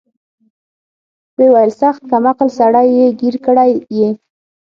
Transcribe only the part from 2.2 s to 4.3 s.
عقله سړى يې ګير کړى يې.